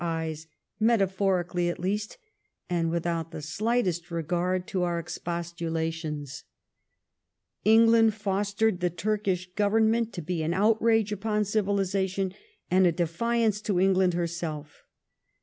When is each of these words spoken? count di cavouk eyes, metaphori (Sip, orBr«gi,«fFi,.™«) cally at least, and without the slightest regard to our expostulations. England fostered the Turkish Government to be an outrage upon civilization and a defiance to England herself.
count 0.01 0.07
di 0.09 0.15
cavouk 0.15 0.19
eyes, 0.25 0.47
metaphori 0.81 0.97
(Sip, 0.97 0.97
orBr«gi,«fFi,.™«) 0.97 1.47
cally 1.53 1.69
at 1.69 1.79
least, 1.79 2.17
and 2.71 2.89
without 2.89 3.29
the 3.29 3.41
slightest 3.43 4.09
regard 4.09 4.65
to 4.65 4.81
our 4.81 4.97
expostulations. 4.99 6.43
England 7.63 8.15
fostered 8.15 8.79
the 8.79 8.89
Turkish 8.89 9.53
Government 9.53 10.11
to 10.13 10.23
be 10.23 10.41
an 10.41 10.55
outrage 10.55 11.11
upon 11.11 11.45
civilization 11.45 12.33
and 12.71 12.87
a 12.87 12.91
defiance 12.91 13.61
to 13.61 13.79
England 13.79 14.15
herself. 14.15 14.85